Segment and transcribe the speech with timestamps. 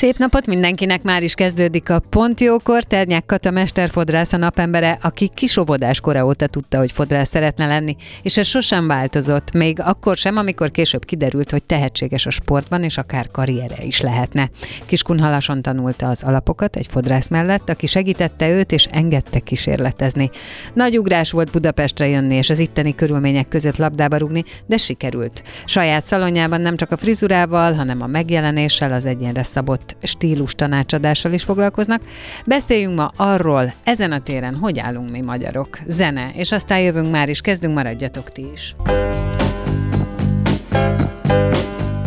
[0.00, 2.82] Szép napot mindenkinek, már is kezdődik a Pont Jókor.
[2.82, 8.36] Ternyák Kata mesterfodrász a napembere, aki kisóvodás kora óta tudta, hogy fodrász szeretne lenni, és
[8.36, 13.30] ez sosem változott, még akkor sem, amikor később kiderült, hogy tehetséges a sportban, és akár
[13.30, 14.50] karriere is lehetne.
[14.86, 20.30] Kiskunhalason tanulta az alapokat egy fodrász mellett, aki segítette őt, és engedte kísérletezni.
[20.74, 25.42] Nagy ugrás volt Budapestre jönni, és az itteni körülmények között labdába rugni, de sikerült.
[25.64, 31.42] Saját szalonjában nem csak a frizurával, hanem a megjelenéssel, az egyénre szabott stílus tanácsadással is
[31.42, 32.02] foglalkoznak.
[32.46, 35.78] Beszéljünk ma arról, ezen a téren hogy állunk mi magyarok.
[35.86, 38.74] Zene, és aztán jövünk már is, kezdünk, maradjatok ti is.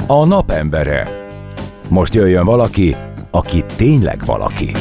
[0.07, 1.07] A napembere.
[1.87, 2.95] Most jöjjön valaki,
[3.31, 4.71] aki tényleg valaki.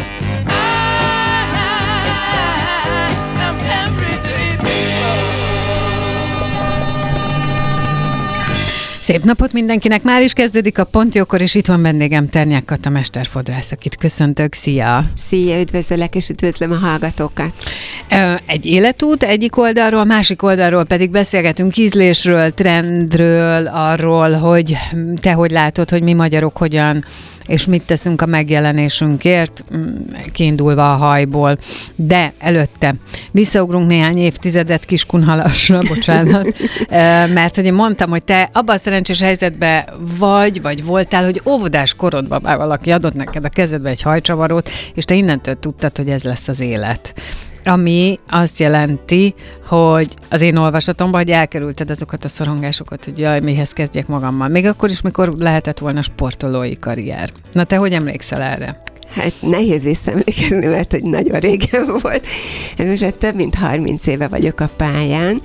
[9.03, 10.03] Szép napot mindenkinek!
[10.03, 14.55] Már is kezdődik a Pontjókor, és itt van vendégem Ternyák Kata mesterfodrász, akit köszöntök.
[14.55, 15.05] Szia!
[15.17, 17.53] Szia, üdvözöllek, és üdvözlöm a hallgatókat!
[18.47, 24.77] Egy életút egyik oldalról, másik oldalról pedig beszélgetünk ízlésről, trendről, arról, hogy
[25.21, 27.05] te hogy látod, hogy mi magyarok hogyan
[27.47, 29.95] és mit teszünk a megjelenésünkért, mm,
[30.33, 31.59] kiindulva a hajból.
[31.97, 32.95] De előtte
[33.31, 36.55] visszaugrunk néhány évtizedet kiskunhalasra, bocsánat,
[37.35, 39.85] mert hogy én mondtam, hogy te abban a szerencsés helyzetben
[40.19, 45.05] vagy, vagy voltál, hogy óvodás korodban már valaki adott neked a kezedbe egy hajcsavarót, és
[45.05, 47.15] te innentől tudtad, hogy ez lesz az élet
[47.65, 49.35] ami azt jelenti,
[49.67, 54.49] hogy az én olvasatomban, hogy elkerülted azokat a szorongásokat, hogy jaj, mihez kezdjek magammal.
[54.49, 57.31] Még akkor is, mikor lehetett volna sportolói karrier.
[57.53, 58.83] Na te hogy emlékszel erre?
[59.15, 62.27] Hát nehéz visszaemlékezni, mert hogy nagyon régen volt.
[62.77, 65.43] Ez most több mint 30 éve vagyok a pályán,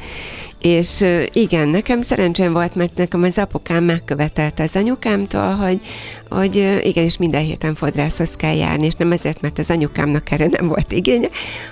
[0.62, 5.79] és igen, nekem szerencsém volt, mert nekem az apukám megkövetelte az anyukámtól, hogy,
[6.29, 10.68] hogy igenis minden héten fodrászhoz kell járni, és nem ezért, mert az anyukámnak erre nem
[10.68, 11.28] volt igénye,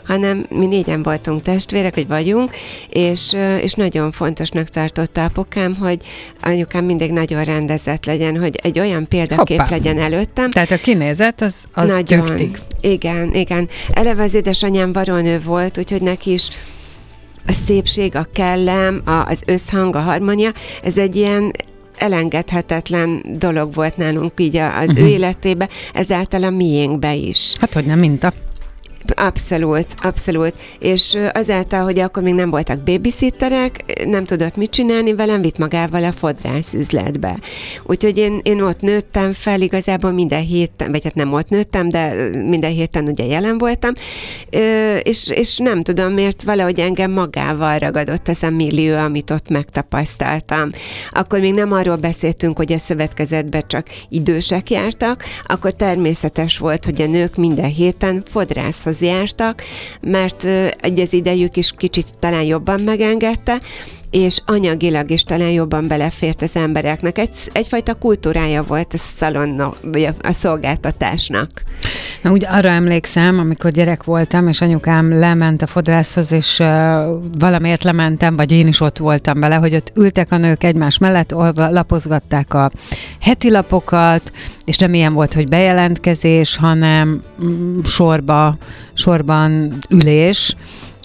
[0.06, 2.56] hanem mi négyen voltunk testvérek, hogy vagyunk,
[2.90, 5.98] és, és nagyon fontosnak tartotta apukám, hogy
[6.42, 9.70] anyukám mindig nagyon rendezett legyen, hogy egy olyan példakép Hoppá.
[9.70, 10.52] legyen előttem.
[10.52, 12.60] Tehát a kinézet az, az nagyon, gyöktig.
[12.82, 13.70] Igen, igen.
[13.90, 16.50] Eleve az édesanyám baronő volt, úgyhogy neki is
[17.48, 21.52] a szépség, a kellem, a, az összhang, a harmonia, ez egy ilyen
[21.98, 25.06] elengedhetetlen dolog volt nálunk így az uh-huh.
[25.06, 27.54] ő életébe, ezáltal a miénkbe is.
[27.60, 28.34] Hát hogy nem minta.
[29.14, 30.54] Abszolút, abszolút.
[30.80, 36.04] És azáltal, hogy akkor még nem voltak babysitterek, nem tudott mit csinálni, velem vitt magával
[36.04, 37.40] a fodrász üzletbe.
[37.84, 42.30] Úgyhogy én, én ott nőttem fel, igazából minden héten, vagy hát nem ott nőttem, de
[42.46, 43.94] minden héten ugye jelen voltam,
[45.04, 50.72] és, és nem tudom miért, valahogy engem magával ragadott ez a millió, amit ott megtapasztaltam.
[51.12, 57.02] Akkor még nem arról beszéltünk, hogy a szövetkezetben csak idősek jártak, akkor természetes volt, hogy
[57.02, 59.64] a nők minden héten fodrászhoz jártak,
[60.02, 60.44] mert
[60.82, 63.62] egy az idejük is kicsit talán jobban megengedte,
[64.16, 67.18] és anyagilag is talán jobban belefért az embereknek.
[67.18, 71.50] Egy, egyfajta kultúrája volt a szalonna, vagy a, a szolgáltatásnak.
[72.22, 76.68] Na, úgy arra emlékszem, amikor gyerek voltam, és anyukám lement a fodrászhoz, és uh,
[77.38, 81.32] valamiért lementem, vagy én is ott voltam vele, hogy ott ültek a nők egymás mellett,
[81.56, 82.72] lapozgatták a
[83.20, 84.32] heti lapokat,
[84.66, 88.58] és nem ilyen volt, hogy bejelentkezés, hanem mm, sorba,
[88.94, 90.56] sorban ülés,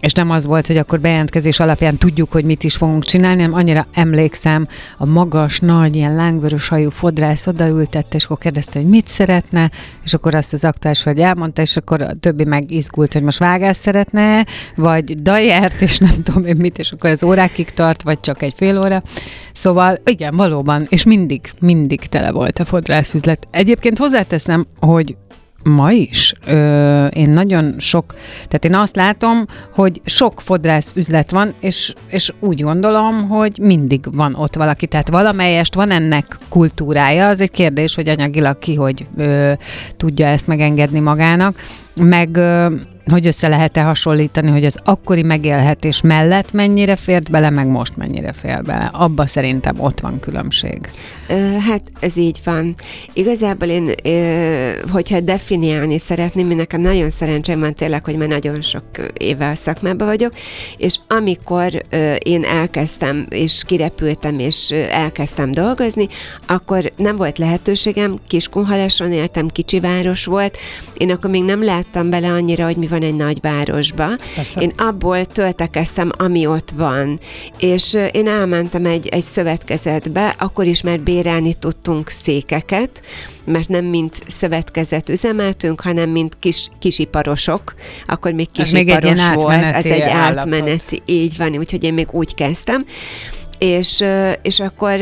[0.00, 3.58] és nem az volt, hogy akkor bejelentkezés alapján tudjuk, hogy mit is fogunk csinálni, hanem
[3.58, 4.66] annyira emlékszem,
[4.98, 9.70] a magas, nagy, ilyen lángvörös hajú fodrász odaültette, és akkor kérdezte, hogy mit szeretne,
[10.04, 13.38] és akkor azt az aktuális vagy elmondta, és akkor a többi meg izgult, hogy most
[13.38, 18.20] vágás szeretne, vagy dajert, és nem tudom én mit, és akkor az órákig tart, vagy
[18.20, 19.02] csak egy fél óra.
[19.52, 23.48] Szóval igen, valóban, és mindig, mindig tele volt a fodrászüzlet.
[23.50, 25.16] Egyébként hozzáteszem, hogy
[25.62, 26.32] ma is.
[26.46, 32.32] Ö, én nagyon sok, tehát én azt látom, hogy sok fodrász üzlet van, és, és
[32.40, 37.94] úgy gondolom, hogy mindig van ott valaki, tehát valamelyest van ennek kultúrája, az egy kérdés,
[37.94, 39.52] hogy anyagilag ki hogy ö,
[39.96, 41.58] tudja ezt megengedni magának,
[42.00, 42.74] meg ö,
[43.06, 48.32] hogy össze lehet-e hasonlítani, hogy az akkori megélhetés mellett mennyire fért bele, meg most mennyire
[48.32, 48.90] fér bele.
[48.92, 50.90] Abba szerintem ott van különbség.
[51.68, 52.74] Hát ez így van.
[53.12, 53.94] Igazából én,
[54.90, 58.84] hogyha definiálni szeretném, én nekem nagyon szerencsém van tényleg, hogy már nagyon sok
[59.18, 60.32] éve a szakmában vagyok,
[60.76, 61.82] és amikor
[62.18, 66.08] én elkezdtem, és kirepültem, és elkezdtem dolgozni,
[66.46, 70.56] akkor nem volt lehetőségem, Kiskunhalason éltem, kicsi város volt,
[70.96, 74.08] én akkor még nem láttam bele annyira, hogy mi van egy nagy városba.
[74.34, 74.60] Persze.
[74.60, 77.20] Én abból töltekeztem, ami ott van.
[77.58, 83.00] És én elmentem egy, egy szövetkezetbe, akkor is már bérelni tudtunk székeket,
[83.44, 87.74] mert nem mint szövetkezet üzemeltünk, hanem mint kis, kisiparosok,
[88.06, 92.84] akkor még kisiparos még volt, ez egy átmeneti, így van, úgyhogy én még úgy kezdtem
[93.60, 94.04] és,
[94.42, 95.00] és akkor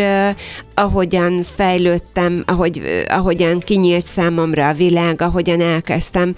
[0.79, 6.35] ahogyan fejlődtem, ahogy, ahogyan kinyílt számomra a világ, ahogyan elkezdtem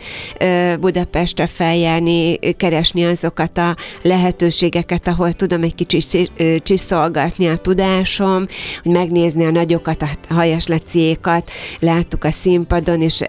[0.81, 6.31] Budapestre feljárni, keresni azokat a lehetőségeket, ahol tudom egy kicsit
[6.63, 8.47] csiszolgatni a tudásom,
[8.83, 13.23] hogy megnézni a nagyokat, a hajaslaciékat, láttuk a színpadon, és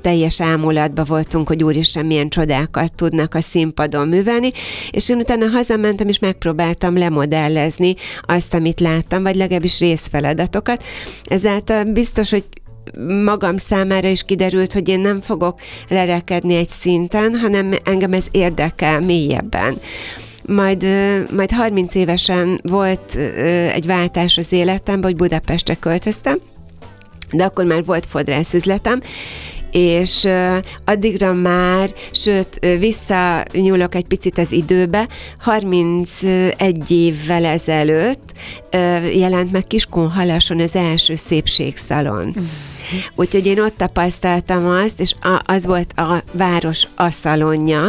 [0.00, 4.50] teljes ámulatban voltunk, hogy úristen, milyen csodákat tudnak a színpadon művelni,
[4.90, 10.82] és én utána hazamentem, és megpróbáltam lemodellezni azt, amit láttam, vagy legalábbis részfeladat feladatokat.
[11.24, 12.44] Ezáltal biztos, hogy
[13.24, 19.00] magam számára is kiderült, hogy én nem fogok lerekedni egy szinten, hanem engem ez érdekel
[19.00, 19.76] mélyebben.
[20.46, 20.86] Majd,
[21.34, 23.14] majd 30 évesen volt
[23.72, 26.38] egy váltás az életemben, hogy Budapestre költöztem,
[27.32, 29.02] de akkor már volt fodrászüzletem,
[29.74, 30.28] és
[30.84, 38.32] addigra már, sőt, visszanyúlok egy picit az időbe, 31 évvel ezelőtt
[39.14, 42.34] jelent meg Kiskunhalason az első szépségszalon.
[42.40, 42.73] Mm.
[43.14, 47.82] Úgyhogy én ott tapasztaltam azt, és a, az volt a város a szalonja,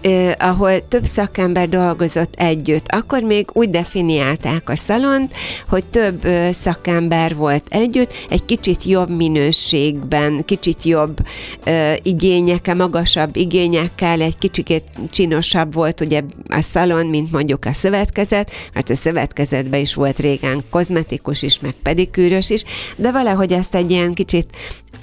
[0.00, 2.88] eh, ahol több szakember dolgozott együtt.
[2.88, 5.32] Akkor még úgy definiálták a szalont,
[5.68, 11.18] hogy több eh, szakember volt együtt, egy kicsit jobb minőségben, kicsit jobb
[11.62, 18.50] eh, igényekkel, magasabb igényekkel, egy kicsit csinosabb volt ugye a szalon, mint mondjuk a szövetkezet,
[18.74, 22.64] mert a szövetkezetben is volt régen kozmetikus is, meg pedikűrös is,
[22.96, 24.50] de valahogy ezt egy ilyen kicsit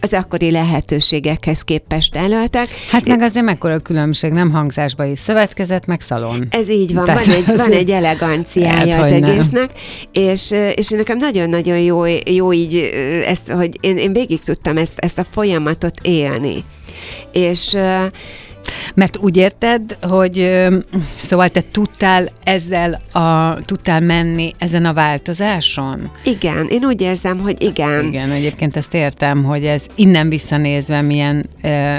[0.02, 2.70] az akkori lehetőségekhez képest elalták.
[2.92, 6.48] Hát meg azért mekkora különbség, nem hangzásba is szövetkezet, meg szalon.
[6.50, 9.72] Ez így van, Tehát van egy, van egy eleganciája hát, az egésznek,
[10.12, 12.76] és, és nekem nagyon-nagyon jó, jó így
[13.26, 16.64] ezt, hogy én, én végig tudtam ezt, ezt a folyamatot élni.
[17.32, 17.78] És
[18.94, 20.66] mert úgy érted, hogy
[21.22, 26.12] szóval te tudtál ezzel a, tudtál menni ezen a változáson?
[26.24, 28.06] Igen, én úgy érzem, hogy igen.
[28.06, 31.50] Igen, egyébként ezt értem, hogy ez innen visszanézve milyen,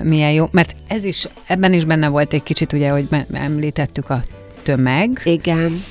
[0.02, 4.22] milyen jó, mert ez is, ebben is benne volt egy kicsit, ugye, hogy említettük a
[4.62, 5.20] tömeg.
[5.24, 5.82] Igen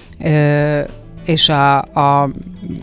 [1.27, 2.29] és a, a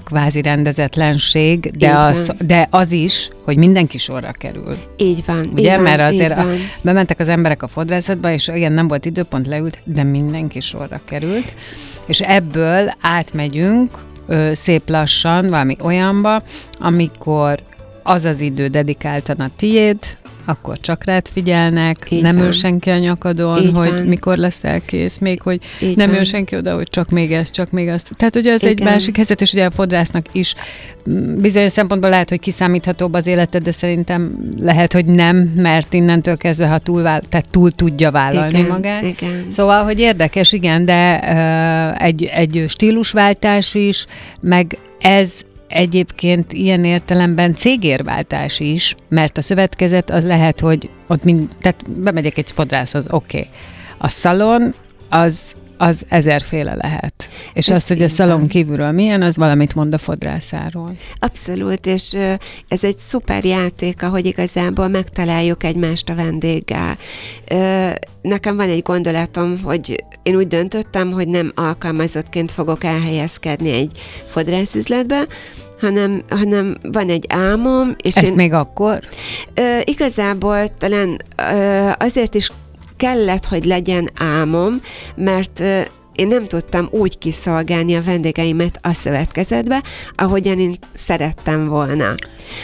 [0.05, 4.77] kvázi rendezetlenség, de az, de az is, hogy mindenki sorra kerül.
[4.97, 5.51] Így van.
[5.53, 6.47] Ugye, így mert van, azért a,
[6.83, 11.55] bementek az emberek a fodrászatba, és igen, nem volt időpont, leült, de mindenki sorra került,
[12.07, 13.91] és ebből átmegyünk
[14.27, 16.43] ö, szép lassan valami olyanba,
[16.79, 17.59] amikor
[18.03, 19.99] az az idő dedikáltan a tiéd,
[20.45, 22.45] akkor csak rád figyelnek, Így nem van.
[22.45, 24.03] ül senki a nyakadon, Így hogy van.
[24.03, 26.19] mikor lesz elkész, még hogy Így nem van.
[26.19, 28.11] ül senki oda, hogy csak még ez, csak még azt.
[28.17, 28.73] Tehát ugye az Igen.
[28.73, 30.55] egy másik helyzet, és ugye a fodrásznak is
[31.11, 36.37] mm, bizonyos szempontból lehet, hogy kiszámíthatóbb az életed, de szerintem lehet, hogy nem, mert innentől
[36.37, 39.03] kezdve, ha túl, tehát túl tudja vállalni igen, magát.
[39.03, 39.47] Igen.
[39.49, 44.07] Szóval, hogy érdekes, igen, de uh, egy, egy stílusváltás is,
[44.41, 45.33] meg ez
[45.69, 52.39] egyébként ilyen értelemben cégérváltás is, mert a szövetkezet az lehet, hogy ott mind, tehát bemegyek
[52.39, 53.39] egy spodrászhoz, oké.
[53.39, 53.51] Okay.
[53.99, 54.75] A szalon
[55.09, 55.39] az
[55.85, 57.29] az ezerféle lehet.
[57.53, 60.97] És ez azt, hogy a szalon kívülről milyen, az valamit mond a fodrászáról.
[61.19, 62.17] Abszolút, és
[62.69, 66.97] ez egy szuper játék, ahogy igazából megtaláljuk egymást a vendéggel.
[68.23, 73.91] Nekem van egy gondolatom, hogy én úgy döntöttem, hogy nem alkalmazottként fogok elhelyezkedni egy
[74.31, 75.27] fodrászüzletbe,
[75.81, 77.95] hanem, hanem van egy álmom.
[78.03, 79.01] És Ezt én, még akkor?
[79.55, 82.51] Ö, igazából talán ö, azért is
[83.05, 84.81] kellett, hogy legyen álmom,
[85.15, 85.63] mert
[86.15, 89.83] én nem tudtam úgy kiszolgálni a vendégeimet a szövetkezetbe,
[90.15, 92.15] ahogyan én szerettem volna.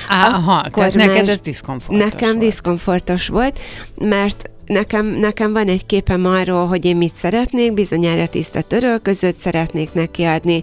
[0.09, 2.39] Aha, Akkor tehát neked ez diszkomfortos Nekem volt.
[2.39, 3.59] diszkomfortos volt,
[3.95, 9.93] mert nekem, nekem van egy képem arról, hogy én mit szeretnék, bizonyára tiszta törölközőt szeretnék
[9.93, 10.63] nekiadni,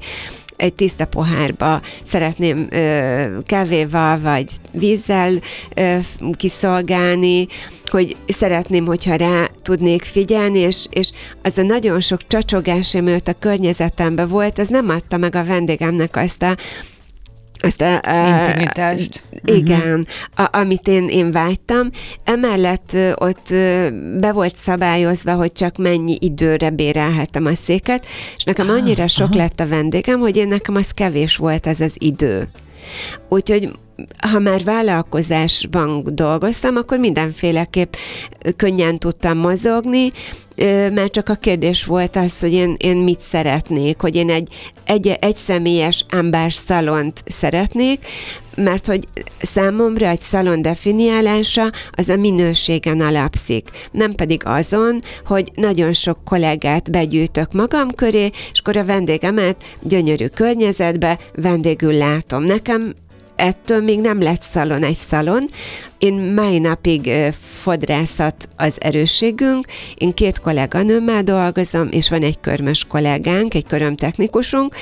[0.58, 5.34] egy tiszta pohárba szeretném ö, kávéval vagy vízzel
[5.76, 5.98] ö,
[6.38, 7.48] kiszolgálni,
[7.90, 11.12] hogy szeretném, hogyha rá tudnék figyelni, és, és
[11.44, 15.44] az a nagyon sok csacsogás, ami ott a környezetemben volt, ez nem adta meg a
[15.44, 16.58] vendégemnek azt a
[17.60, 19.24] azt a, a, Intimitást.
[19.46, 21.90] Igen, a, amit én, én vágytam.
[22.24, 23.54] Emellett ott
[24.20, 28.06] be volt szabályozva, hogy csak mennyi időre bérelhetem a széket,
[28.38, 29.38] és nekem annyira sok aha.
[29.38, 32.48] lett a vendégem, hogy én nekem az kevés volt ez az idő.
[33.30, 33.72] Úgyhogy
[34.32, 37.94] ha már vállalkozásban dolgoztam, akkor mindenféleképp
[38.56, 40.12] könnyen tudtam mozogni,
[40.94, 44.54] mert csak a kérdés volt az, hogy én, én mit szeretnék, hogy én egy,
[44.84, 48.06] egy, egy személyes ember szalont szeretnék,
[48.58, 49.08] mert hogy
[49.42, 56.92] számomra egy szalon definiálása az a minőségen alapszik, nem pedig azon, hogy nagyon sok kollégát
[56.92, 62.44] begyűjtök magam köré, és akkor a vendégemet gyönyörű környezetbe vendégül látom.
[62.44, 62.94] Nekem
[63.36, 65.50] ettől még nem lett szalon egy szalon.
[65.98, 67.12] Én mai napig
[67.62, 74.76] fodrászat az erősségünk, én két kolléganőmmel dolgozom, és van egy körmös kollégánk, egy körömtechnikusunk,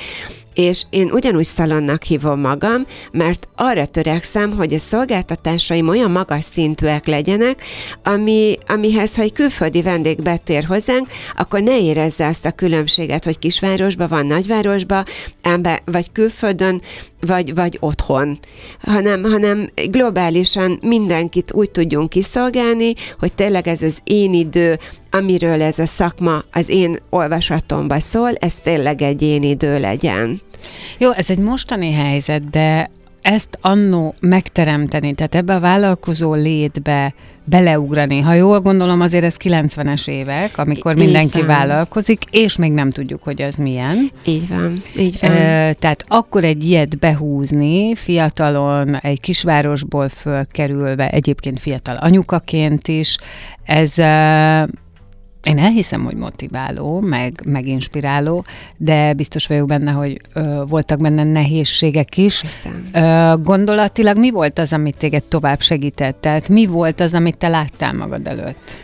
[0.56, 7.06] és én ugyanúgy szalonnak hívom magam, mert arra törekszem, hogy a szolgáltatásaim olyan magas szintűek
[7.06, 7.62] legyenek,
[8.02, 13.38] ami, amihez, ha egy külföldi vendég betér hozzánk, akkor ne érezze azt a különbséget, hogy
[13.38, 15.04] kisvárosban van, nagyvárosban,
[15.42, 16.82] ember, vagy külföldön,
[17.20, 18.38] vagy, vagy otthon,
[18.80, 24.78] hanem, hanem globálisan mindenkit úgy tudjunk kiszolgálni, hogy tényleg ez az én idő,
[25.10, 30.40] amiről ez a szakma az én olvasatomba szól, ez tényleg egy én idő legyen.
[30.98, 32.90] Jó, ez egy mostani helyzet, de
[33.26, 37.14] ezt annó megteremteni, tehát ebbe a vállalkozó létbe
[37.44, 38.20] beleugrani.
[38.20, 41.46] Ha jól gondolom, azért ez 90-es évek, amikor így mindenki van.
[41.46, 44.10] vállalkozik, és még nem tudjuk, hogy az milyen.
[44.24, 45.30] Így van, így van.
[45.78, 53.18] Tehát akkor egy ilyet behúzni, fiatalon, egy kisvárosból fölkerülve, egyébként fiatal anyukaként is,
[53.64, 53.94] ez
[55.46, 58.44] én elhiszem, hogy motiváló, meg, meg inspiráló,
[58.76, 62.44] de biztos vagyok benne, hogy ö, voltak benne nehézségek is.
[62.92, 66.20] Ö, gondolatilag mi volt az, amit téged tovább segített?
[66.20, 68.74] Tehát mi volt az, amit te láttál magad előtt?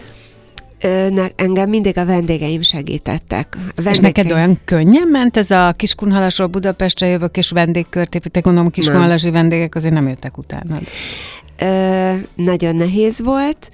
[0.80, 3.56] Ö, engem mindig a vendégeim segítettek.
[3.56, 3.92] Vendégeim.
[3.92, 8.42] És neked olyan könnyen ment ez a Kiskunhalasról Budapestre jövök, és vendégkört építek?
[8.42, 10.78] Gondolom, a kiskunhalasi vendégek azért nem jöttek utána.
[11.58, 13.70] Ö, nagyon nehéz volt,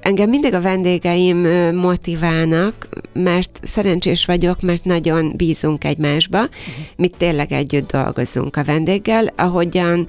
[0.00, 1.36] engem mindig a vendégeim
[1.74, 6.38] motiválnak, mert szerencsés vagyok, mert nagyon bízunk egymásba.
[6.38, 6.84] Uh-huh.
[6.96, 10.06] Mi tényleg együtt dolgozunk a vendéggel, ahogyan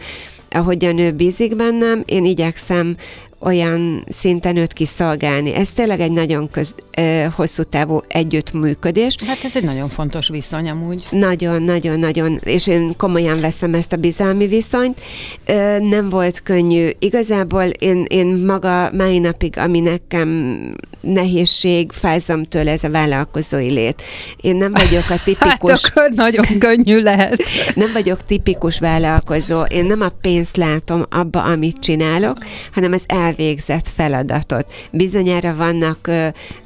[0.50, 2.96] ahogyan ő bízik bennem, én igyekszem
[3.46, 5.54] olyan szinten őt kiszolgálni.
[5.54, 9.16] Ez tényleg egy nagyon köz, ö, hosszú távú együttműködés.
[9.28, 11.08] Hát ez egy nagyon fontos viszony amúgy.
[11.10, 15.02] Nagyon, nagyon, nagyon, és én komolyan veszem ezt a bizalmi viszonyt.
[15.46, 16.90] Ö, nem volt könnyű.
[17.00, 20.60] Igazából én, én maga mai napig, ami nekem
[21.06, 24.02] nehézség, fázom ez a vállalkozói lét.
[24.42, 25.82] Én nem vagyok a tipikus...
[25.82, 27.44] Hát akkor nagyon könnyű lehet.
[27.76, 29.62] Nem vagyok tipikus vállalkozó.
[29.62, 32.38] Én nem a pénzt látom abba, amit csinálok,
[32.72, 34.66] hanem az el elvégzett feladatot.
[34.92, 36.08] Bizonyára vannak,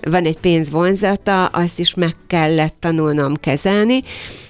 [0.02, 4.04] van egy pénzvonzata, azt is meg kellett tanulnom kezelni,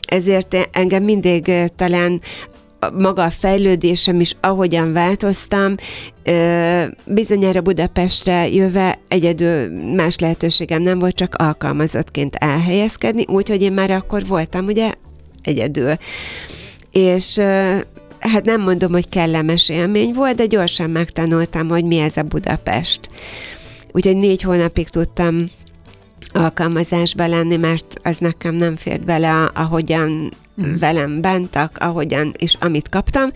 [0.08, 2.22] ezért engem mindig talán
[2.98, 5.76] maga a fejlődésem is, ahogyan változtam,
[7.06, 14.26] bizonyára Budapestre jöve egyedül más lehetőségem nem volt, csak alkalmazottként elhelyezkedni, úgyhogy én már akkor
[14.26, 14.94] voltam ugye
[15.42, 15.94] egyedül.
[16.92, 17.38] És
[18.20, 23.10] hát nem mondom, hogy kellemes élmény volt, de gyorsan megtanultam, hogy mi ez a Budapest.
[23.92, 25.50] Úgyhogy négy hónapig tudtam
[26.34, 30.78] alkalmazásba lenni, mert az nekem nem fért bele, ahogyan hmm.
[30.78, 33.30] velem bentak, ahogyan és amit kaptam,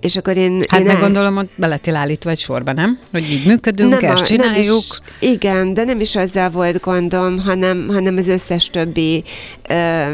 [0.00, 0.62] és akkor én...
[0.68, 1.00] Hát én meg el...
[1.00, 2.98] gondolom, hogy beletél állítva egy sorba, nem?
[3.10, 4.66] Hogy így működünk, nem ezt a, csináljuk.
[4.66, 9.24] Nem is, igen, de nem is azzal volt gondom, hanem, hanem az összes többi
[9.68, 10.10] ö,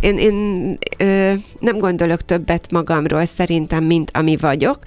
[0.00, 4.78] én, én ö, nem gondolok többet magamról szerintem, mint ami vagyok,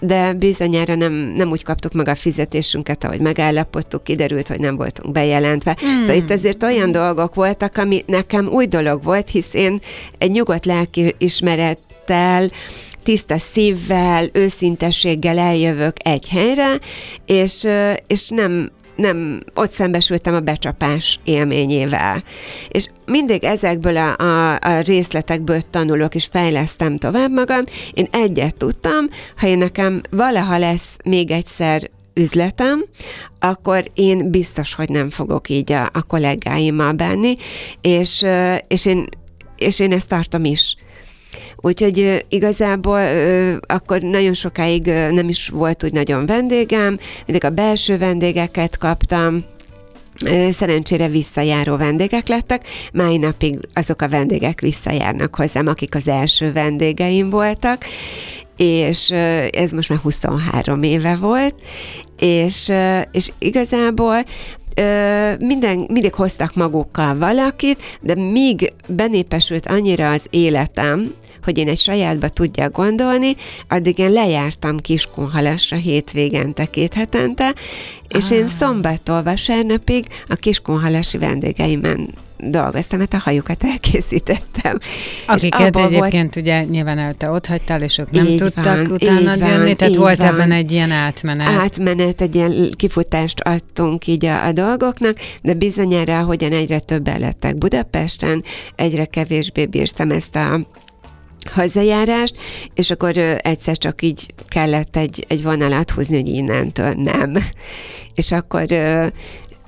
[0.00, 5.12] de bizonyára nem, nem úgy kaptuk meg a fizetésünket, ahogy megállapodtuk, kiderült, hogy nem voltunk
[5.12, 5.76] bejelentve.
[5.80, 6.00] Hmm.
[6.00, 9.80] Szóval itt azért olyan dolgok voltak, ami nekem új dolog volt, hisz én
[10.18, 12.50] egy nyugodt lelki ismerettel,
[13.02, 16.78] tiszta szívvel, őszintességgel eljövök egy helyre,
[17.26, 17.66] és,
[18.06, 22.22] és nem nem, ott szembesültem a becsapás élményével.
[22.68, 27.64] És mindig ezekből a, a, a részletekből tanulok, és fejlesztem tovább magam.
[27.92, 32.84] Én egyet tudtam, ha én nekem valaha lesz még egyszer üzletem,
[33.38, 37.36] akkor én biztos, hogy nem fogok így a, a kollégáimmal benni,
[37.80, 38.24] és,
[38.68, 39.06] és, én,
[39.56, 40.76] és én ezt tartom is.
[41.62, 43.00] Úgyhogy igazából
[43.66, 49.44] akkor nagyon sokáig nem is volt úgy nagyon vendégem, mindig a belső vendégeket kaptam,
[50.52, 57.30] Szerencsére visszajáró vendégek lettek, mai napig azok a vendégek visszajárnak hozzám, akik az első vendégeim
[57.30, 57.84] voltak,
[58.56, 59.10] és
[59.50, 61.54] ez most már 23 éve volt,
[62.18, 62.72] és,
[63.12, 64.24] és igazából
[65.38, 72.28] minden, mindig hoztak magukkal valakit, de míg benépesült annyira az életem, hogy én egy sajátba
[72.28, 73.36] tudjak gondolni,
[73.68, 77.54] addig én lejártam Kiskunhalasra hétvégente, két hetente,
[78.08, 82.08] és én szombattól vasárnapig a Kiskunhalasi vendégeimen
[82.38, 84.78] dolgoztam, mert a hajukat elkészítettem.
[84.80, 88.38] És Akiket abból volt- egyébként ugye nyilván el te ott hagytál, és ők nem Így
[88.38, 90.26] tudtak van, utána így van, jönni, tehát volt van.
[90.26, 91.48] ebben egy ilyen átmenet.
[91.48, 97.56] átmenet, egy ilyen kifutást adtunk így a, a dolgoknak, de bizonyára, ahogyan egyre többen lettek
[97.56, 98.44] Budapesten,
[98.74, 100.60] egyre kevésbé bírtam ezt a
[101.48, 102.34] hazajárást,
[102.74, 107.36] és akkor egyszer csak így kellett egy, egy vonalat húzni, hogy innentől nem.
[108.14, 108.66] És akkor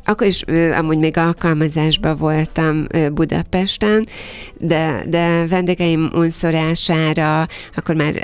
[0.04, 0.42] akkor is
[0.78, 4.06] amúgy még alkalmazásban voltam Budapesten,
[4.58, 8.22] de, de vendégeim unszorására akkor már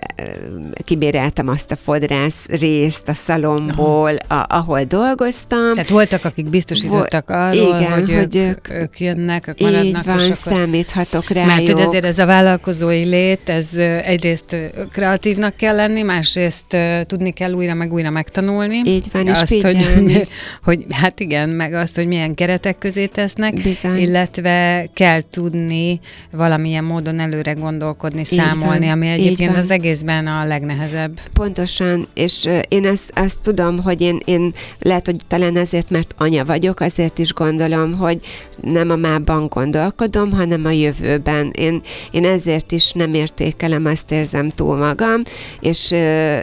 [0.85, 5.73] kibéreltem azt a fodrász részt a szalomból, a, ahol dolgoztam.
[5.73, 10.19] Tehát voltak, akik biztosítottak arról, igen, hogy, hogy ők, ők- jönnek, ők Így maradnak, van,
[10.19, 10.53] és akkor...
[10.53, 11.49] számíthatok rájuk.
[11.49, 14.57] Mert hogy azért ez a vállalkozói lét, ez egyrészt
[14.93, 18.81] kreatívnak kell lenni, másrészt tudni kell újra meg újra megtanulni.
[18.85, 20.27] Így van, és azt, hogy, figyelni.
[20.65, 23.99] hogy hát igen, meg azt, hogy milyen keretek közé tesznek, Bizony.
[23.99, 26.01] illetve kell tudni
[26.31, 31.21] valamilyen módon előre gondolkodni, számolni, van, ami így egyébként az egészben a legnehezebb.
[31.33, 36.45] Pontosan, és én ezt, azt tudom, hogy én, én lehet, hogy talán ezért, mert anya
[36.45, 38.21] vagyok, azért is gondolom, hogy
[38.63, 41.51] nem a mában gondolkodom, hanem a jövőben.
[41.59, 45.23] Én, én ezért is nem értékelem, azt érzem túl magam,
[45.61, 45.95] és,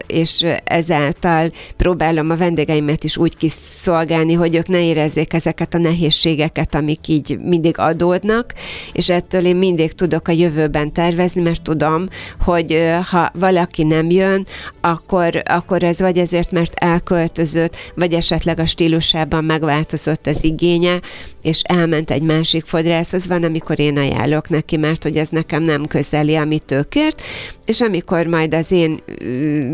[0.07, 6.75] és ezáltal próbálom a vendégeimet is úgy kiszolgálni, hogy ők ne érezzék ezeket a nehézségeket,
[6.75, 8.53] amik így mindig adódnak,
[8.91, 12.07] és ettől én mindig tudok a jövőben tervezni, mert tudom,
[12.39, 12.77] hogy
[13.09, 14.45] ha valaki nem jön,
[14.81, 20.99] akkor, akkor ez vagy ezért, mert elköltözött, vagy esetleg a stílusában megváltozott az igénye,
[21.41, 25.85] és elment egy másik fodrászhoz, van, amikor én ajánlok neki, mert hogy ez nekem nem
[25.85, 27.21] közeli, amit ő kért,
[27.65, 29.01] és amikor majd az én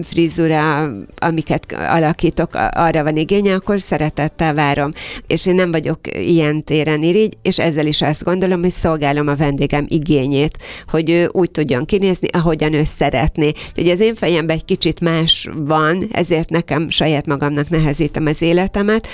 [0.03, 4.91] frizura, amiket alakítok, arra van igénye, akkor szeretettel várom.
[5.33, 9.35] És én nem vagyok ilyen téren irigy, és ezzel is azt gondolom, hogy szolgálom a
[9.35, 13.51] vendégem igényét, hogy ő úgy tudjon kinézni, ahogyan ő szeretné.
[13.69, 19.07] Úgyhogy az én fejemben egy kicsit más van, ezért nekem saját magamnak nehezítem az életemet,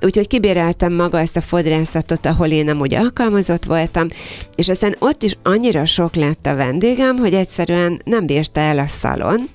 [0.00, 4.08] Úgyhogy kibéreltem maga ezt a fodrászatot, ahol én amúgy alkalmazott voltam,
[4.54, 8.86] és aztán ott is annyira sok lett a vendégem, hogy egyszerűen nem bírta el a
[8.86, 9.48] szalon,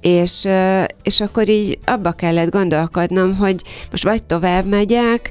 [0.00, 0.48] és,
[1.02, 5.30] és akkor így abba kellett gondolkodnom, hogy most vagy tovább megyek,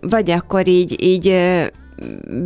[0.00, 1.36] vagy akkor így, így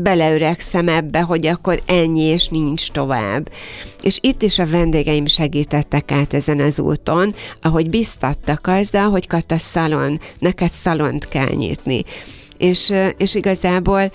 [0.03, 3.51] beleöregszem ebbe, hogy akkor ennyi, és nincs tovább.
[4.03, 9.59] És itt is a vendégeim segítettek át ezen az úton, ahogy biztattak azzal, hogy Kata
[9.59, 12.03] szalon, neked szalont kell nyitni.
[12.63, 14.13] És, és igazából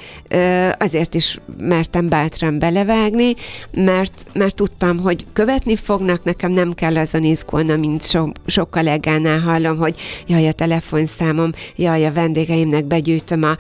[0.78, 3.34] azért is mertem bátran belevágni,
[3.72, 9.40] mert, mert tudtam, hogy követni fognak, nekem nem kell azon izgulnom, mint so, sok kollégánál
[9.40, 9.96] hallom, hogy
[10.28, 13.58] jaj, a telefonszámom, jaj, a vendégeimnek begyűjtöm a,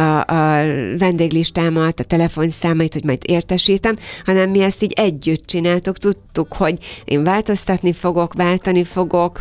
[0.00, 0.64] a, a
[0.98, 7.24] vendéglistámat, a telefonszámait, hogy majd értesítem, hanem mi ezt így együtt csináltuk, tudtuk, hogy én
[7.24, 9.40] változtatni fogok, váltani fogok,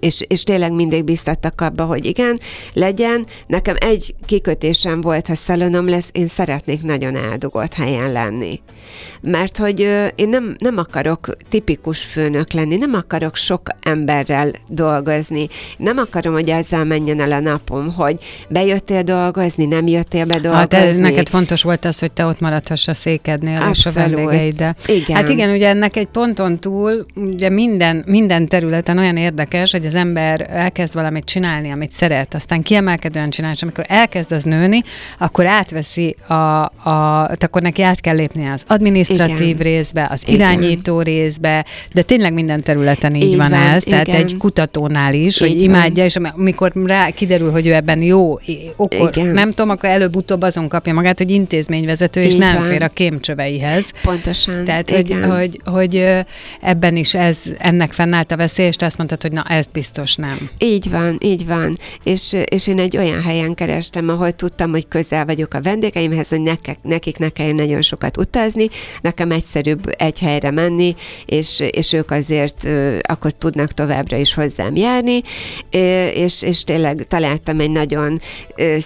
[0.00, 2.40] és, és tényleg mindig biztattak abba, hogy igen,
[2.72, 3.26] legyen.
[3.46, 8.60] Nekem egy kikötésem volt, ha szalonom lesz, én szeretnék nagyon eldugott helyen lenni.
[9.20, 9.80] Mert hogy
[10.14, 16.50] én nem, nem akarok tipikus főnök lenni, nem akarok sok emberrel dolgozni, nem akarom, hogy
[16.50, 18.16] ezzel menjen el a napom, hogy
[18.48, 20.76] bejöttél dolgozni, nem jöttél be dolgozni.
[20.76, 23.98] Hát ez neked fontos volt az, hogy te ott maradhass a székednél és a Abszolút.
[23.98, 24.76] vendégeiddel.
[24.86, 25.16] Igen.
[25.16, 29.94] Hát igen, ugye ennek egy ponton túl, ugye minden, minden területen olyan érdekes, hogy az
[29.94, 34.82] ember elkezd valamit csinálni, amit szeret, aztán kiemelkedően csinál, és amikor elkezd az nőni,
[35.18, 36.70] akkor átveszi a, a
[37.24, 39.62] tehát akkor neki át kell lépni az adminisztratív Igen.
[39.62, 40.34] részbe, az Igen.
[40.34, 44.20] irányító részbe, de tényleg minden területen így, Így van, van, ez, tehát igen.
[44.20, 48.38] egy kutatónál is, hogy Így imádja, és amikor rá kiderül, hogy ő ebben jó,
[48.76, 49.26] akkor Igen.
[49.26, 52.68] nem tudom, akkor előbb-utóbb azon kapja magát, hogy intézményvezető, és Így nem van.
[52.68, 53.90] fér a kémcsöveihez.
[54.02, 54.64] Pontosan.
[54.64, 55.30] Tehát, hogy, igen.
[55.30, 56.20] hogy, hogy ö,
[56.60, 60.16] ebben is ez, ennek fennállt a veszély, és te azt mondtad, hogy na, ezt biztos
[60.16, 60.50] nem.
[60.58, 61.78] Így van, így van.
[62.02, 66.40] És, és én egy olyan helyen kerestem, ahol tudtam, hogy közel vagyok a vendégeimhez, hogy
[66.40, 68.68] nekik, nekik ne kelljen nagyon sokat utazni,
[69.00, 70.94] nekem egyszerűbb egy helyre menni,
[71.26, 72.68] és, és ők azért
[73.02, 75.22] akkor tudnak továbbra is hozzám járni,
[76.14, 78.20] és, és tényleg találtam egy nagyon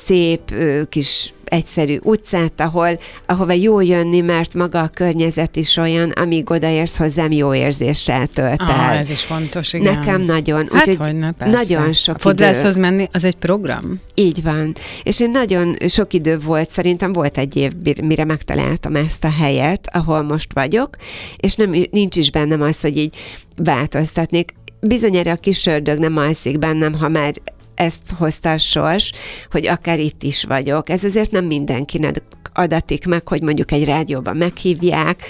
[0.07, 0.55] szép
[0.89, 6.97] kis egyszerű utcát, ahol, ahova jó jönni, mert maga a környezet is olyan, amíg odaérsz
[6.97, 9.95] hozzám, jó érzéssel tölt ah, ez is fontos, igen.
[9.95, 10.69] Nekem nagyon.
[10.73, 12.81] Hát Úgyhogy hogyne, nagyon sok a fodrászhoz idő.
[12.81, 14.01] menni, az egy program?
[14.15, 14.75] Így van.
[15.03, 19.89] És én nagyon sok idő volt, szerintem volt egy év, mire megtaláltam ezt a helyet,
[19.93, 20.97] ahol most vagyok,
[21.37, 23.17] és nem, nincs is bennem az, hogy így
[23.57, 27.35] változtatnék bizonyára a kis ördög nem alszik bennem, ha már
[27.83, 29.13] ezt hozta a sors,
[29.51, 30.89] hogy akár itt is vagyok.
[30.89, 35.25] Ez azért nem mindenkinek adatik meg, hogy mondjuk egy rádióban meghívják,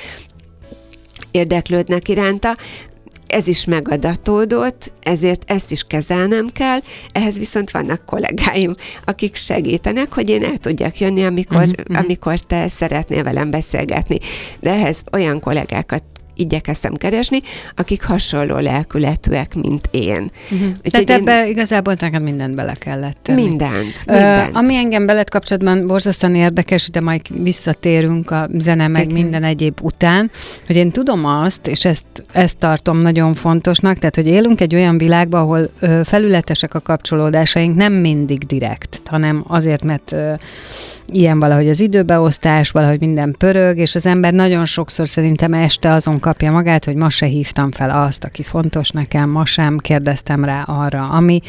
[1.30, 2.56] érdeklődnek iránta,
[3.32, 6.78] ez is megadatódott, ezért ezt is kezelnem kell,
[7.12, 11.98] ehhez viszont vannak kollégáim, akik segítenek, hogy én el tudjak jönni, amikor, uh-huh.
[11.98, 14.18] amikor te szeretnél velem beszélgetni.
[14.60, 16.02] De ehhez olyan kollégákat
[16.42, 17.40] igyekeztem keresni,
[17.76, 20.30] akik hasonló lelkületűek, mint én.
[20.50, 20.68] Uh-huh.
[20.82, 21.16] Tehát én...
[21.16, 23.42] ebbe igazából neked mindent bele kellett tenni.
[23.42, 24.50] Mindent, mindent.
[24.50, 29.14] Uh, ami engem belet kapcsolatban borzasztóan érdekes, de majd visszatérünk a zene meg Igen.
[29.14, 30.30] minden egyéb után,
[30.66, 34.98] hogy én tudom azt, és ezt, ezt tartom nagyon fontosnak, tehát hogy élünk egy olyan
[34.98, 40.32] világban, ahol uh, felületesek a kapcsolódásaink, nem mindig direkt, hanem azért, mert uh,
[41.06, 46.18] ilyen valahogy az időbeosztás, valahogy minden pörög, és az ember nagyon sokszor szerintem este azon
[46.32, 50.62] kapja magát, hogy ma se hívtam fel azt, aki fontos nekem, ma sem kérdeztem rá
[50.62, 51.40] arra, ami,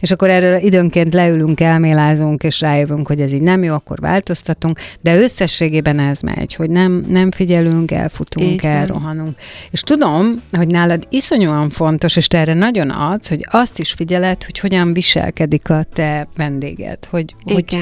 [0.00, 4.78] és akkor erről időnként leülünk, elmélázunk, és rájövünk, hogy ez így nem jó, akkor változtatunk,
[5.00, 9.38] de összességében ez megy, hogy nem, nem figyelünk, elfutunk, így elrohanunk.
[9.70, 14.44] És tudom, hogy nálad iszonyúan fontos, és te erre nagyon adsz, hogy azt is figyeled,
[14.44, 17.78] hogy hogyan viselkedik a te vendéged, hogy, hogy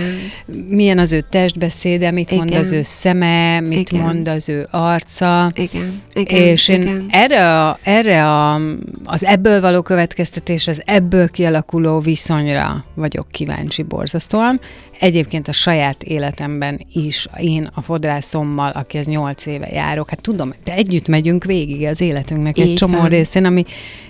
[0.68, 2.44] milyen az ő testbeszéde, mit igen.
[2.44, 4.04] mond az ő szeme, mit igen.
[4.04, 5.50] mond az ő arca.
[5.54, 6.02] Igen.
[6.14, 6.39] igen.
[6.40, 7.06] És én igen.
[7.10, 8.60] erre, a, erre a,
[9.04, 14.60] az ebből való következtetés, az ebből kialakuló viszonyra vagyok kíváncsi borzasztóan.
[15.00, 20.54] Egyébként a saját életemben is én a fodrászommal, aki az nyolc éve járok, hát tudom,
[20.64, 23.08] de együtt megyünk végig az életünknek így egy csomó van.
[23.08, 23.64] részén, ami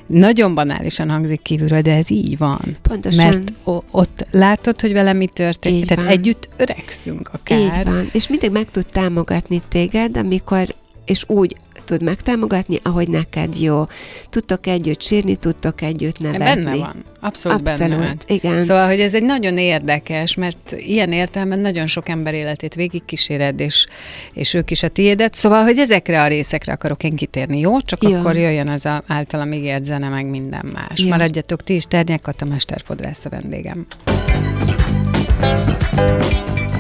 [0.07, 2.77] nagyon banálisan hangzik kívülről, de ez így van.
[2.83, 3.25] Pontosan.
[3.25, 5.79] Mert o- ott látod, hogy vele mi történik.
[5.79, 6.13] Így Tehát van.
[6.13, 7.59] együtt öregszünk akár.
[7.59, 8.09] Így van.
[8.13, 11.57] És mindig meg tud támogatni téged, amikor és úgy
[11.91, 13.87] tud megtámogatni, ahogy neked jó.
[14.31, 16.65] Tudtok együtt sírni, tudtok együtt nevetni.
[16.65, 17.05] Benne van.
[17.21, 18.17] Abszolút, Abszolút benne van.
[18.27, 18.65] igen.
[18.65, 23.87] Szóval, hogy ez egy nagyon érdekes, mert ilyen értelemben nagyon sok ember életét végigkíséred, és,
[24.33, 25.35] és ők is a tiédet.
[25.35, 27.81] Szóval, hogy ezekre a részekre akarok én kitérni, jó?
[27.81, 28.15] Csak jó.
[28.15, 31.01] akkor jöjjön az a általam ígért zene, meg minden más.
[31.01, 31.09] Jó.
[31.09, 33.87] Maradjatok ti is, Ternyek a mesterfodrász a vendégem.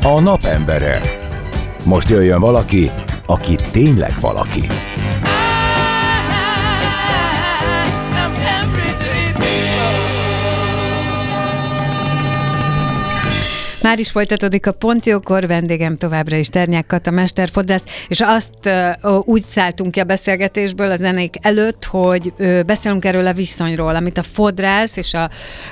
[0.02, 1.00] A napembere.
[1.84, 2.90] Most jöjjön valaki,
[3.26, 4.66] aki tényleg valaki.
[13.82, 18.50] Már is folytatódik a Pontjókor, vendégem továbbra is Ternyák Kata mesterfodrász, és azt
[19.02, 23.96] uh, úgy szálltunk ki a beszélgetésből a zenék előtt, hogy uh, beszélünk erről a viszonyról,
[23.96, 25.30] amit a fodrász és a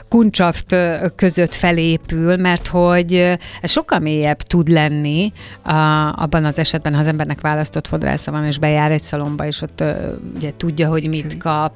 [0.09, 0.77] kuncsaft
[1.17, 3.15] között felépül, mert hogy
[3.61, 5.33] ez sokkal mélyebb tud lenni
[5.65, 9.63] uh, abban az esetben, ha az embernek választott fodrásza van, és bejár egy szalomba, és
[9.63, 9.89] ott uh,
[10.37, 11.73] ugye tudja, hogy mit kap,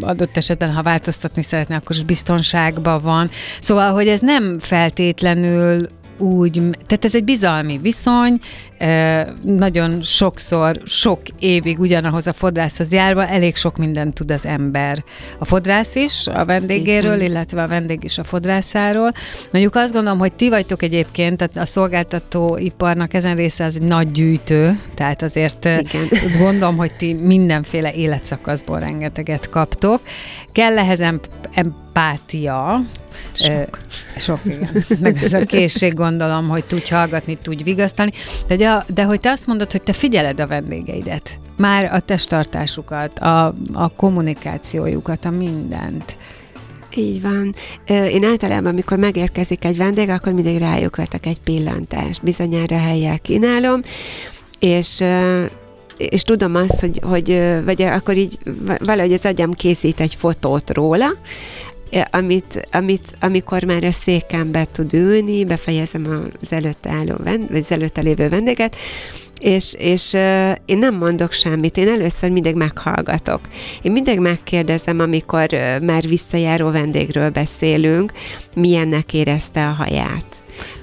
[0.00, 3.30] adott esetben, ha változtatni szeretne, akkor is biztonságban van.
[3.60, 5.88] Szóval, hogy ez nem feltétlen feltétlenül
[6.18, 8.40] úgy, tehát ez egy bizalmi viszony,
[9.42, 15.04] nagyon sokszor, sok évig ugyanahoz a fodrászhoz járva elég sok mindent tud az ember.
[15.38, 19.12] A fodrász is a vendégéről, illetve a vendég is a fodrászáról.
[19.52, 24.80] Mondjuk azt gondolom, hogy ti vagytok egyébként, a szolgáltatóiparnak ezen része az egy nagy gyűjtő,
[24.94, 26.08] tehát azért Igen.
[26.38, 30.00] gondolom, hogy ti mindenféle életszakaszból rengeteget kaptok.
[30.52, 31.00] Kell ehhez
[31.54, 32.80] empátia,
[33.32, 33.78] sok.
[34.16, 34.84] Sok, igen.
[35.00, 38.12] Meg ez a készség gondolom, hogy tudj hallgatni, tudj vigasztalni.
[38.46, 41.38] De, de hogy te azt mondod, hogy te figyeled a vendégeidet.
[41.56, 46.16] Már a testtartásukat, a, a kommunikációjukat, a mindent.
[46.94, 47.54] Így van.
[47.86, 52.22] Én általában, amikor megérkezik egy vendég, akkor mindig rájuk vetek egy pillantást.
[52.22, 53.82] Bizonyára helyjel kínálom,
[54.58, 55.04] és
[55.96, 58.38] és tudom azt, hogy, hogy vagy akkor így
[58.78, 61.06] valahogy az agyam készít egy fotót róla,
[62.10, 67.70] amit, amit, amikor már a széken be tud ülni, befejezem az előtt álló, vagy az
[67.70, 68.76] előtte lévő vendéget,
[69.40, 73.40] és, és uh, én nem mondok semmit, én először mindig meghallgatok.
[73.82, 78.12] Én mindig megkérdezem, amikor uh, már visszajáró vendégről beszélünk,
[78.54, 80.42] milyennek érezte a haját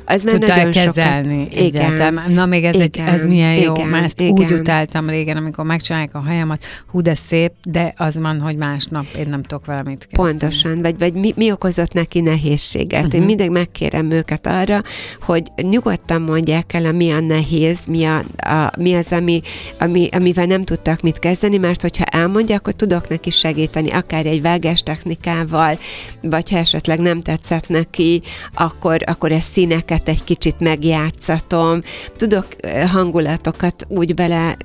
[0.10, 1.66] az már Tudtál nagyon kezelni sokat.
[1.66, 2.24] Igen.
[2.28, 4.32] Na még ez, igen, egy, ez milyen jó, igen, mert ezt igen.
[4.32, 9.06] úgy utáltam régen, amikor megcsinálják a hajamat, hú, de szép, de az van, hogy másnap
[9.18, 10.30] én nem tudok valamit kezdeni.
[10.30, 13.00] Pontosan, vagy, vagy mi, mi okozott neki nehézséget.
[13.00, 13.14] Uh-huh.
[13.14, 13.28] Én mhm.
[13.28, 14.82] mindig megkérem őket arra,
[15.22, 19.42] hogy nyugodtan mondják el, mi a nehéz, mi, a, a, mi az, ami,
[19.80, 24.42] ami, amivel nem tudtak mit kezdeni, mert hogyha elmondják, akkor tudok neki segíteni, akár egy
[24.42, 25.78] vágás technikával,
[26.22, 28.22] vagy ha esetleg nem tetszett neki,
[28.54, 31.82] akkor, akkor ez színeket hangulatokat egy kicsit megjátszatom,
[32.18, 32.48] tudok
[32.92, 34.58] hangulatokat úgy bele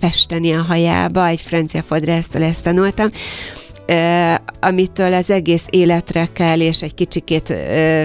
[0.00, 3.10] festeni a hajába, egy francia fodrásztól ezt tanultam,
[4.60, 7.54] amitől az egész életre kell, és egy kicsikét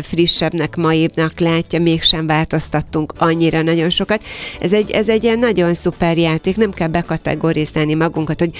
[0.01, 4.23] frissebbnek, maibbnak látja, mégsem változtattunk annyira nagyon sokat.
[4.61, 8.51] Ez egy, ez egy ilyen nagyon szuper játék, nem kell bekategorizálni magunkat, hogy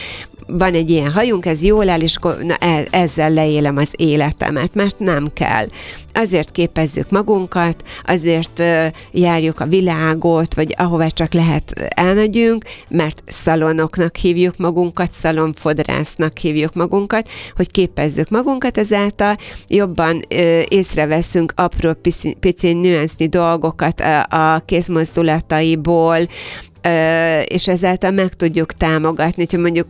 [0.47, 4.73] van egy ilyen hajunk, ez jól áll, és akkor na, e, ezzel leélem az életemet,
[4.73, 5.67] mert nem kell.
[6.13, 8.63] Azért képezzük magunkat, azért
[9.12, 17.30] járjuk a világot, vagy ahová csak lehet elmegyünk, mert szalonoknak hívjuk magunkat, szalonfodrásznak hívjuk magunkat,
[17.56, 20.21] hogy képezzük magunkat, ezáltal jobban
[20.67, 26.27] észreveszünk apró pici, pici nüansznyi dolgokat a, a kézmozdulataiból,
[27.46, 29.88] és ezáltal meg tudjuk támogatni, hogyha mondjuk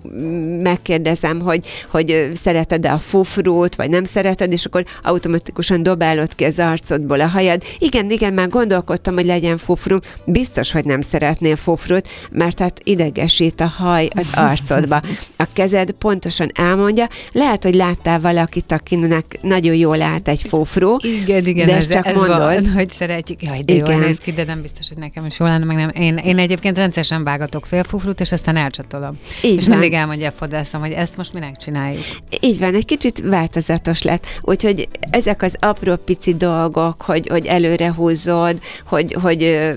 [0.62, 6.60] megkérdezem, hogy, hogy szereted-e a fufrút, vagy nem szereted, és akkor automatikusan dobálod ki az
[6.60, 7.64] arcodból a hajad.
[7.78, 9.98] Igen, igen, már gondolkodtam, hogy legyen fufru.
[10.26, 15.02] Biztos, hogy nem szeretnél fufrut, mert hát idegesít a haj az arcodba.
[15.38, 17.08] A kezed pontosan elmondja.
[17.32, 20.96] Lehet, hogy láttál valakit, akinek nagyon jól állt egy fufru.
[21.02, 22.38] Igen, igen, de ez, csak ez mondod.
[22.38, 23.44] Van, hogy szeretjük.
[23.44, 23.92] Jaj, de igen.
[23.92, 25.90] jól néz ki, de nem biztos, hogy nekem is jól lenne, meg nem.
[25.90, 29.18] Én, én egyébként rendszeresen vágatok félfufrut, és aztán elcsatolom.
[29.44, 29.78] Így és van.
[29.78, 32.04] mindig elmondja a fodrászom, hogy ezt most minek csináljuk.
[32.40, 34.26] Így van, egy kicsit változatos lett.
[34.42, 39.72] Úgyhogy ezek az apró pici dolgok, hogy, hogy előre húzod, hogy, hogy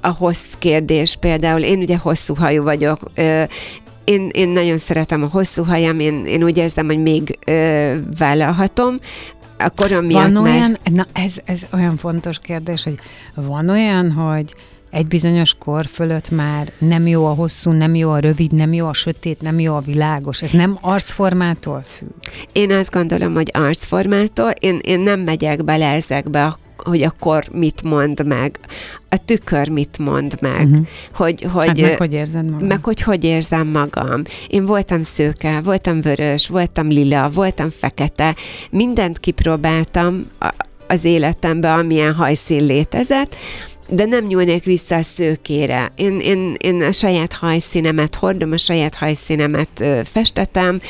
[0.00, 3.10] a hossz kérdés például, én ugye hosszú hajú vagyok,
[4.04, 8.98] én, én nagyon szeretem a hosszú hajam, én, én úgy érzem, hogy még ö, vállalhatom,
[9.58, 10.92] a korom miatt Van olyan, meg...
[10.92, 12.98] na ez, ez olyan fontos kérdés, hogy
[13.34, 14.54] van olyan, hogy
[14.90, 18.86] egy bizonyos kor fölött már nem jó a hosszú, nem jó a rövid, nem jó
[18.86, 20.42] a sötét, nem jó a világos.
[20.42, 22.08] Ez nem arcformától függ?
[22.52, 24.50] Én azt gondolom, hogy arcformától.
[24.50, 28.58] Én, én nem megyek bele ezekbe a hogy akkor mit mond meg,
[29.08, 30.86] a tükör mit mond meg, uh-huh.
[31.14, 32.66] hogy, hogy, hát meg hogy érzed magam.
[32.66, 34.22] Meg hogy hogy érzem magam.
[34.48, 38.36] Én voltam szőke, voltam vörös, voltam lila, voltam fekete,
[38.70, 40.26] mindent kipróbáltam
[40.86, 43.36] az életemben, amilyen hajszín létezett,
[43.90, 45.92] de nem nyúlnék vissza a szőkére.
[45.96, 50.80] Én, én, én a saját hajszínemet hordom, a saját hajszínemet festetem,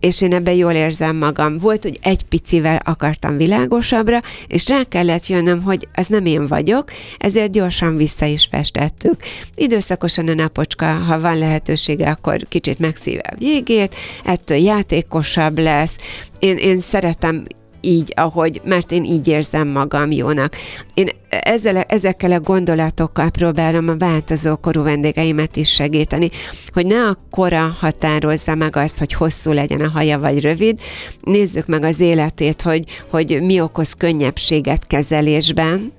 [0.00, 1.58] és én ebben jól érzem magam.
[1.58, 6.90] Volt, hogy egy picivel akartam világosabbra, és rá kellett jönnöm, hogy ez nem én vagyok,
[7.18, 9.22] ezért gyorsan vissza is festettük.
[9.54, 15.96] Időszakosan a napocska, ha van lehetősége, akkor kicsit megszíve a végét, ettől játékosabb lesz.
[16.38, 17.44] Én, én szeretem
[17.80, 20.56] így, ahogy, mert én így érzem magam jónak.
[20.94, 21.08] Én
[21.38, 26.30] ezzel, ezekkel a gondolatokkal próbálom a változó korú vendégeimet is segíteni,
[26.72, 30.80] hogy ne a kora határozza meg azt, hogy hosszú legyen a haja, vagy rövid.
[31.20, 35.92] Nézzük meg az életét, hogy, hogy mi okoz könnyebbséget kezelésben,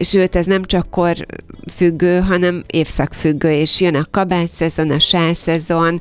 [0.00, 1.26] sőt, ez nem csak kor
[1.74, 6.00] függő, hanem évszak függő, és jön a kabát szezon, a szezon,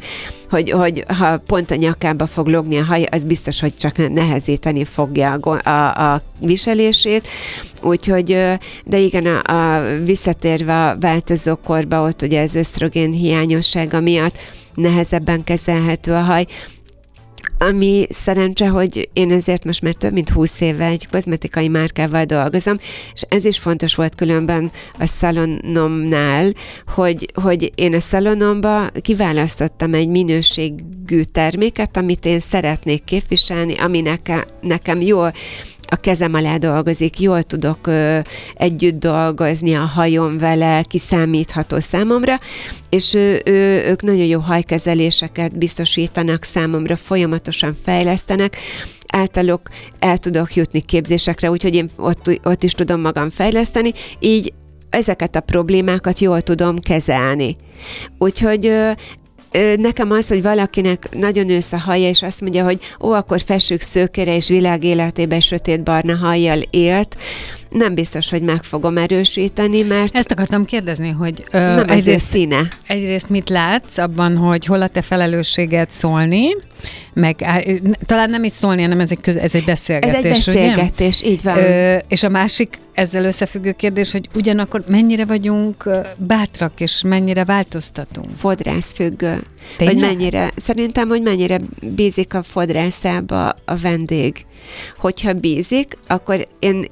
[0.49, 4.85] hogy, hogy ha pont a nyakába fog logni a haj, az biztos, hogy csak nehezíteni
[4.85, 7.27] fogja a, a, a viselését.
[7.81, 8.37] Úgyhogy,
[8.85, 14.37] de igen, a, a visszatérve a változó korba, ott ugye ez ösztrogén hiányossága miatt
[14.75, 16.45] nehezebben kezelhető a haj,
[17.57, 22.77] ami szerencse, hogy én ezért most már több mint 20 éve egy kozmetikai márkával dolgozom,
[23.13, 26.53] és ez is fontos volt különben a szalonomnál,
[26.87, 34.43] hogy, hogy én a szalonomba kiválasztottam egy minőségű terméket, amit én szeretnék képviselni, ami nekem,
[34.61, 35.33] nekem jól
[35.89, 38.19] a kezem alá dolgozik, jól tudok ö,
[38.53, 42.39] együtt dolgozni a hajom vele, kiszámítható számomra,
[42.89, 48.57] és ő, ő, ők nagyon jó hajkezeléseket biztosítanak számomra, folyamatosan fejlesztenek,
[49.07, 49.61] általuk
[49.99, 54.53] el tudok jutni képzésekre, úgyhogy én ott, ott is tudom magam fejleszteni, így
[54.89, 57.55] ezeket a problémákat jól tudom kezelni.
[58.17, 58.71] Úgyhogy
[59.77, 63.81] nekem az, hogy valakinek nagyon ősz a haja, és azt mondja, hogy ó, akkor fessük
[63.81, 67.15] szőkére, és világ életében sötét barna hajjal élt,
[67.69, 72.61] nem biztos, hogy meg fogom erősíteni, mert Ezt akartam kérdezni, hogy ö, nem egyrészt, színe.
[72.87, 76.55] egyrészt mit látsz abban, hogy hol a te felelősséged szólni,
[77.13, 77.35] meg
[78.05, 81.43] talán nem is szólni, hanem ez egy, köz, ez egy Ez beszélgetés, egy beszélgetés, így
[81.43, 81.57] van.
[81.57, 88.29] Ö, és a másik ezzel összefüggő kérdés, hogy ugyanakkor mennyire vagyunk bátrak, és mennyire változtatunk?
[88.37, 89.43] fodrász függő.
[89.77, 89.95] Tényleg?
[89.95, 94.45] Hogy mennyire, szerintem, hogy mennyire bízik a fodrászába a vendég.
[94.97, 96.85] Hogyha bízik, akkor én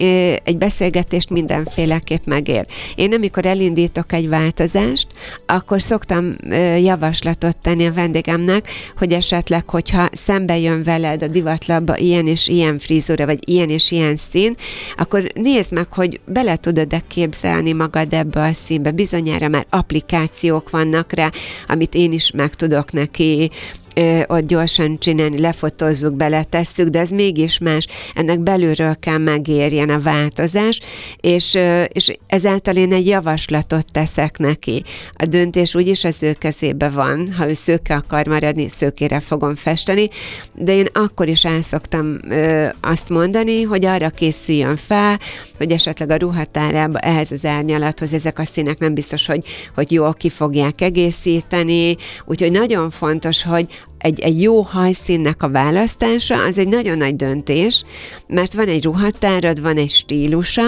[0.43, 2.65] egy beszélgetést mindenféleképp megér.
[2.96, 5.08] Én amikor elindítok egy változást,
[5.46, 6.36] akkor szoktam
[6.80, 12.79] javaslatot tenni a vendégemnek, hogy esetleg, hogyha szembe jön veled a divatlapba ilyen és ilyen
[12.79, 14.55] frizura, vagy ilyen és ilyen szín,
[14.97, 18.91] akkor nézd meg, hogy bele tudod-e képzelni magad ebbe a színbe.
[18.91, 21.31] Bizonyára már applikációk vannak rá,
[21.67, 23.51] amit én is meg tudok neki
[23.93, 27.88] ö, ott gyorsan csinálni, lefotózzuk, beletesszük, de ez mégis más.
[28.15, 30.79] Ennek belülről kell megérjen a változás,
[31.17, 34.84] és, és ezáltal én egy javaslatot teszek neki.
[35.13, 37.34] A döntés úgyis az ő kezébe van.
[37.38, 40.10] Ha ő szőke akar maradni, szőkére fogom festeni,
[40.53, 45.19] de én akkor is el szoktam ö, azt mondani, hogy arra készüljön fel,
[45.58, 50.13] hogy esetleg a ruhatárába ehhez az árnyalathoz ezek a színek nem biztos, hogy, hogy jól
[50.13, 53.67] ki fogják egészíteni, úgyhogy nagyon fontos, hogy
[54.03, 57.83] egy, egy jó hajszínnek a választása az egy nagyon nagy döntés,
[58.27, 60.63] mert van egy ruhatárad, van egy stílusa,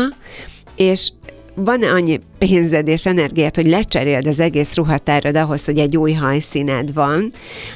[0.75, 1.11] és
[1.55, 6.93] van-e annyi pénzed és energiát, hogy lecseréld az egész ruhatárad ahhoz, hogy egy új hajszíned
[6.93, 7.31] van,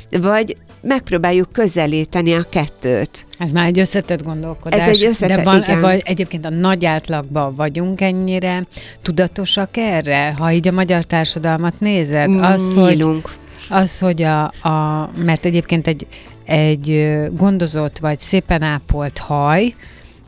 [0.09, 3.25] vagy megpróbáljuk közelíteni a kettőt.
[3.37, 4.79] Ez már egy összetett gondolkodás.
[4.79, 5.81] Ez egy összetett- de van, igen.
[5.81, 8.67] vagy egyébként a nagy átlagban vagyunk ennyire
[9.01, 10.33] tudatosak erre?
[10.37, 13.29] Ha így a magyar társadalmat nézed, az, hogy, Nyílunk.
[13.69, 16.08] Az, hogy a, a, mert egyébként egy,
[16.45, 19.75] egy gondozott vagy szépen ápolt haj,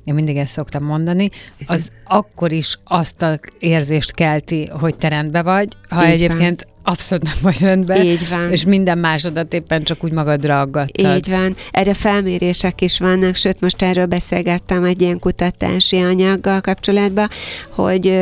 [0.04, 1.30] én mindig ezt szoktam mondani,
[1.66, 7.24] az akkor is azt az érzést kelti, hogy te rendben vagy, ha Így egyébként abszolút
[7.24, 8.52] nem vagy rendben, Így van.
[8.52, 11.16] és minden másodat éppen csak úgy magadra aggattad.
[11.16, 11.56] Így van.
[11.72, 17.30] Erre felmérések is vannak, sőt, most erről beszélgettem egy ilyen kutatási anyaggal kapcsolatban,
[17.70, 18.20] hogy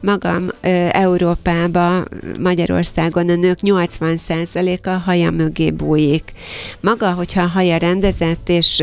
[0.00, 2.08] magam ö, Európában,
[2.40, 6.32] Magyarországon a nők 80%-a haja mögé bújik.
[6.80, 8.82] Maga, hogyha a haja rendezett és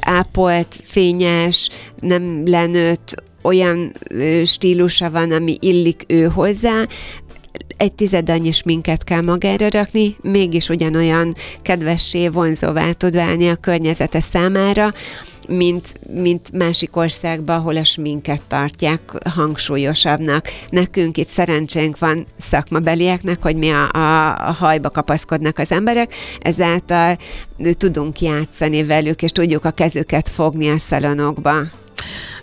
[0.00, 1.68] ápolt, fényes,
[2.00, 3.92] nem lenőtt, olyan
[4.44, 6.82] stílusa van, ami illik ő hozzá,
[7.76, 14.20] egy tized annyi sminket kell magára rakni, mégis ugyanolyan kedvessé, vonzóvá tud válni a környezete
[14.20, 14.94] számára,
[15.48, 20.48] mint, mint másik országban, ahol a sminket tartják hangsúlyosabbnak.
[20.70, 27.18] Nekünk itt szerencsénk van szakmabelieknek, hogy mi a, a, a hajba kapaszkodnak az emberek, ezáltal
[27.72, 31.54] tudunk játszani velük, és tudjuk a kezüket fogni a szalonokba.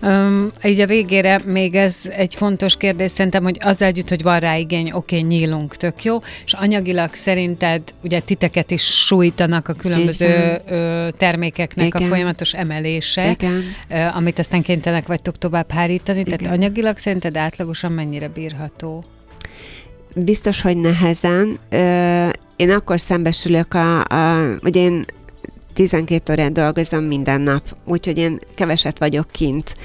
[0.01, 4.39] Um, így a végére még ez egy fontos kérdés, szerintem, hogy az együtt, hogy van
[4.39, 10.61] rá igény, oké, nyílunk, tök jó, és anyagilag szerinted ugye titeket is sújtanak a különböző
[10.67, 12.01] ö, termékeknek Igen.
[12.01, 13.63] a folyamatos emelése, Igen.
[13.89, 16.53] ö, amit aztán kénytelenek vagytok tovább hárítani, tehát Igen.
[16.53, 19.03] anyagilag szerinted átlagosan mennyire bírható?
[20.15, 21.59] Biztos, hogy nehezen.
[21.69, 25.05] Ö, Én akkor szembesülök a, a ugye én
[25.73, 29.75] 12 órát dolgozom minden nap, úgyhogy én keveset vagyok kint.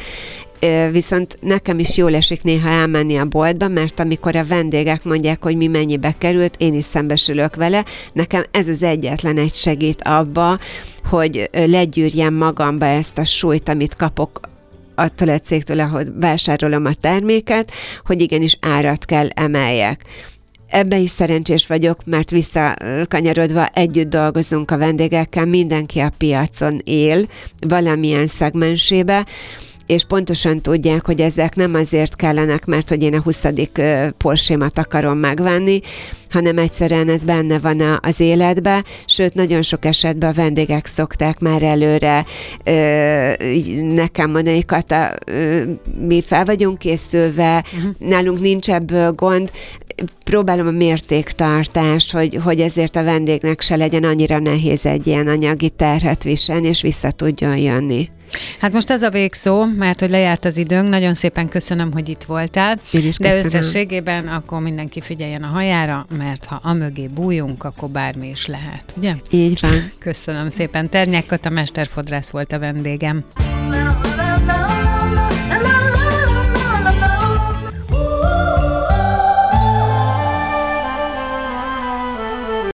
[0.90, 5.56] Viszont nekem is jól esik néha elmenni a boltba, mert amikor a vendégek mondják, hogy
[5.56, 7.84] mi mennyibe került, én is szembesülök vele.
[8.12, 10.58] Nekem ez az egyetlen egy segít abba,
[11.04, 14.40] hogy legyűrjem magamba ezt a súlyt, amit kapok
[14.94, 17.72] attól a cégtől, ahol vásárolom a terméket,
[18.04, 20.04] hogy igenis árat kell emeljek.
[20.70, 27.28] Ebben is szerencsés vagyok, mert visszakanyarodva együtt dolgozunk a vendégekkel, mindenki a piacon él,
[27.60, 29.26] valamilyen szegmensébe,
[29.86, 33.44] és pontosan tudják, hogy ezek nem azért kellenek, mert hogy én a 20.
[33.72, 35.80] ö, Porsche-mat akarom megvenni,
[36.30, 41.62] hanem egyszerűen ez benne van az életbe, sőt, nagyon sok esetben a vendégek szokták már
[41.62, 42.24] előre
[42.64, 43.32] ö,
[43.94, 45.62] nekem mondani, Kata, ö,
[46.06, 47.90] mi fel vagyunk készülve, uh-huh.
[47.98, 49.50] nálunk nincs ebből gond,
[50.24, 55.68] próbálom a mértéktartást, hogy, hogy ezért a vendégnek se legyen annyira nehéz egy ilyen anyagi
[55.68, 58.08] terhet viselni, és vissza tudjon jönni.
[58.58, 62.24] Hát most ez a végszó, mert hogy lejárt az időnk, nagyon szépen köszönöm, hogy itt
[62.24, 67.88] voltál, Én is de összességében akkor mindenki figyeljen a hajára, mert ha amögé bújunk, akkor
[67.88, 69.14] bármi is lehet, ugye?
[69.30, 69.92] Így van.
[69.98, 70.88] Köszönöm szépen.
[70.88, 73.24] Ternyák Kata mesterfodrász volt a vendégem.